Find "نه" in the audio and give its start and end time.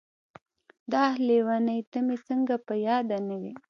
3.27-3.35